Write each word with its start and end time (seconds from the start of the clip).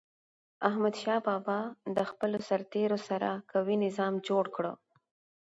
احمدشاه 0.69 1.19
بابا 1.27 1.59
د 1.95 1.97
خپلو 2.09 2.37
سرتېرو 2.47 2.99
سره 3.09 3.29
قوي 3.51 3.75
نظام 3.85 4.13
جوړ 4.27 4.45
کړ. 4.55 4.65